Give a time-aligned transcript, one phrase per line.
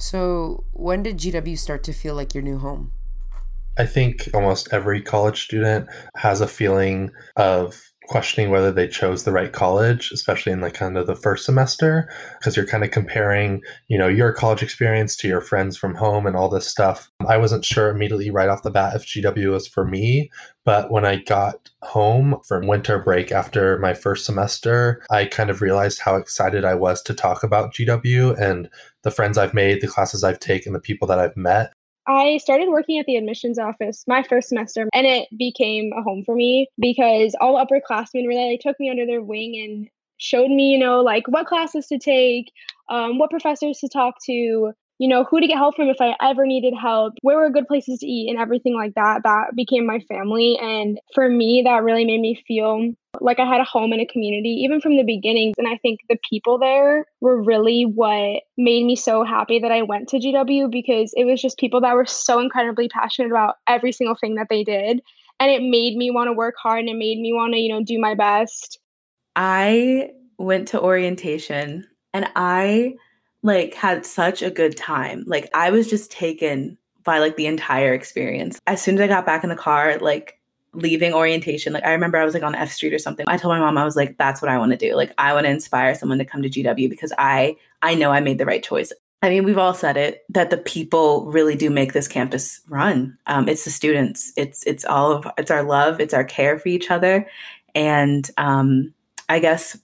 [0.00, 2.92] So, when did GW start to feel like your new home?
[3.76, 9.32] I think almost every college student has a feeling of questioning whether they chose the
[9.32, 13.60] right college, especially in like kind of the first semester, because you're kind of comparing,
[13.88, 17.10] you know, your college experience to your friends from home and all this stuff.
[17.28, 20.30] I wasn't sure immediately right off the bat if GW was for me,
[20.64, 25.60] but when I got home from winter break after my first semester, I kind of
[25.60, 28.68] realized how excited I was to talk about GW and
[29.02, 31.72] the friends I've made, the classes I've taken, the people that I've met.
[32.08, 36.24] I started working at the admissions office my first semester, and it became a home
[36.24, 40.78] for me because all upperclassmen really took me under their wing and showed me, you
[40.78, 42.50] know, like what classes to take,
[42.88, 46.16] um, what professors to talk to, you know, who to get help from if I
[46.20, 49.20] ever needed help, where were good places to eat, and everything like that.
[49.24, 50.58] That became my family.
[50.60, 54.06] And for me, that really made me feel like I had a home and a
[54.06, 55.54] community, even from the beginnings.
[55.58, 59.82] And I think the people there were really what made me so happy that I
[59.82, 63.92] went to GW because it was just people that were so incredibly passionate about every
[63.92, 65.00] single thing that they did.
[65.40, 67.68] And it made me want to work hard and it made me want to, you
[67.68, 68.78] know, do my best.
[69.36, 72.94] I went to orientation and I
[73.42, 75.24] like had such a good time.
[75.26, 78.58] Like I was just taken by like the entire experience.
[78.66, 80.38] As soon as I got back in the car, like
[80.72, 83.26] leaving orientation, like I remember I was like on F Street or something.
[83.28, 84.94] I told my mom I was like, that's what I want to do.
[84.94, 88.20] Like I want to inspire someone to come to GW because I I know I
[88.20, 88.92] made the right choice.
[89.20, 93.18] I mean, we've all said it that the people really do make this campus run.
[93.26, 94.32] Um, it's the students.
[94.36, 96.00] It's it's all of it's our love.
[96.00, 97.26] It's our care for each other,
[97.74, 98.94] and um,
[99.28, 99.76] I guess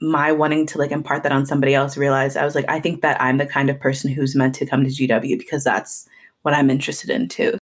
[0.00, 3.00] my wanting to like impart that on somebody else realized I was like, I think
[3.00, 6.06] that I'm the kind of person who's meant to come to GW because that's
[6.42, 7.56] what I'm interested in too.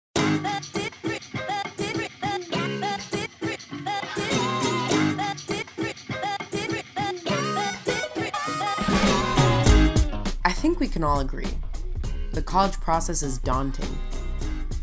[10.93, 11.49] Can all agree.
[12.33, 13.99] The college process is daunting.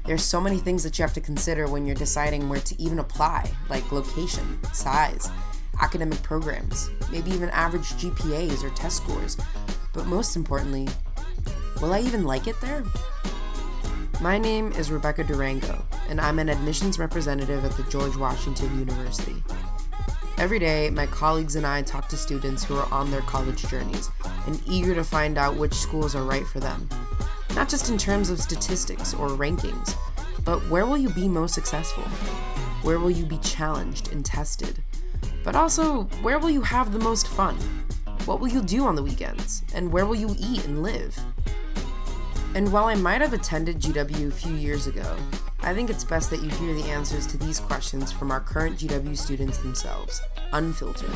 [0.06, 3.00] There's so many things that you have to consider when you're deciding where to even
[3.00, 5.30] apply, like location, size,
[5.80, 9.38] academic programs, maybe even average GPAs or test scores.
[9.94, 10.88] But most importantly,
[11.80, 12.84] will I even like it there?
[14.20, 19.44] My name is Rebecca Durango, and I'm an admissions representative at the George Washington University.
[20.40, 24.10] Every day, my colleagues and I talk to students who are on their college journeys
[24.48, 26.88] and eager to find out which schools are right for them.
[27.56, 29.96] Not just in terms of statistics or rankings,
[30.46, 32.04] but where will you be most successful?
[32.84, 34.82] Where will you be challenged and tested?
[35.44, 37.58] But also, where will you have the most fun?
[38.24, 39.64] What will you do on the weekends?
[39.76, 41.20] And where will you eat and live?
[42.56, 45.16] And while I might have attended GW a few years ago,
[45.62, 48.80] I think it's best that you hear the answers to these questions from our current
[48.80, 50.20] GW students themselves,
[50.52, 51.12] unfiltered.